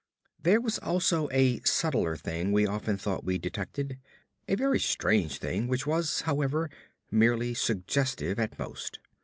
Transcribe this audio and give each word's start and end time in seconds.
There 0.41 0.59
was 0.59 0.79
also 0.79 1.29
a 1.29 1.59
subtler 1.61 2.15
thing 2.17 2.51
we 2.51 2.65
often 2.65 2.97
thought 2.97 3.23
we 3.23 3.37
detected 3.37 3.99
a 4.47 4.55
very 4.55 4.79
strange 4.79 5.37
thing 5.37 5.67
which 5.67 5.85
was, 5.85 6.21
however, 6.21 6.71
merely 7.11 7.53
suggestive 7.53 8.39
at 8.39 8.57
most. 8.57 8.97